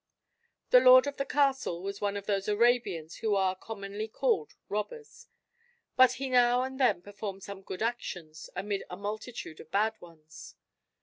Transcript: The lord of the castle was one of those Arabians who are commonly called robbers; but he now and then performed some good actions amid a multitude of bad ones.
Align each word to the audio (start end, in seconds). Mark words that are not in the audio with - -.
The 0.71 0.79
lord 0.79 1.05
of 1.05 1.17
the 1.17 1.27
castle 1.27 1.83
was 1.83 2.01
one 2.01 2.17
of 2.17 2.25
those 2.25 2.47
Arabians 2.47 3.17
who 3.17 3.35
are 3.35 3.55
commonly 3.55 4.07
called 4.07 4.55
robbers; 4.67 5.27
but 5.95 6.13
he 6.13 6.27
now 6.27 6.63
and 6.63 6.79
then 6.79 7.03
performed 7.03 7.43
some 7.43 7.61
good 7.61 7.83
actions 7.83 8.49
amid 8.55 8.81
a 8.89 8.97
multitude 8.97 9.59
of 9.59 9.69
bad 9.69 9.93
ones. 10.01 10.55